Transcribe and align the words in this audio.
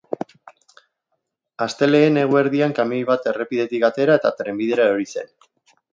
Astelehen 1.65 2.17
eguerdian 2.21 2.75
kamioi 2.79 3.03
bat 3.11 3.27
errepidetik 3.33 3.89
atera 3.91 4.17
eta 4.23 4.33
trenbidera 4.41 4.89
erori 4.91 5.11
zen. 5.15 5.31